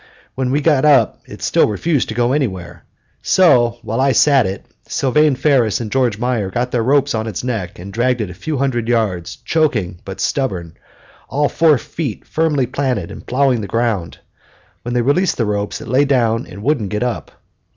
[0.33, 2.85] When we got up it still refused to go anywhere;
[3.21, 7.43] so, while I sat it, Sylvane Ferris and George Meyer got their ropes on its
[7.43, 10.73] neck and dragged it a few hundred yards, choking but stubborn,
[11.29, 14.17] all four feet firmly planted and plowing the ground.
[14.81, 17.33] When they released the ropes it lay down and wouldn't get up.